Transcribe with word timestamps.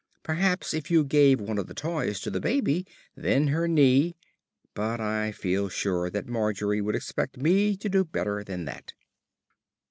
Perhaps 0.23 0.73
if 0.73 0.89
you 0.89 1.03
gave 1.03 1.39
one 1.39 1.59
of 1.59 1.67
the 1.67 1.75
toys 1.75 2.19
to 2.21 2.31
baby, 2.39 2.87
then 3.15 3.49
her 3.49 3.67
knee" 3.67 4.15
But 4.73 4.99
I 4.99 5.31
feel 5.31 5.69
sure 5.69 6.09
that 6.09 6.25
Margery 6.27 6.81
would 6.81 6.95
expect 6.95 7.37
me 7.37 7.77
to 7.77 7.87
do 7.87 8.03
better 8.03 8.43
than 8.43 8.65
that. 8.65 8.93